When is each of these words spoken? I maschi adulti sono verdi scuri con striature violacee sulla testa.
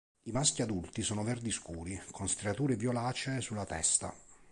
I 0.23 0.31
maschi 0.31 0.63
adulti 0.63 1.03
sono 1.03 1.21
verdi 1.23 1.51
scuri 1.51 2.01
con 2.09 2.27
striature 2.27 2.75
violacee 2.75 3.39
sulla 3.39 3.65
testa. 3.67 4.11